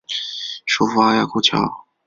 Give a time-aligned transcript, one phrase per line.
[0.65, 1.85] 首府阿亚库乔。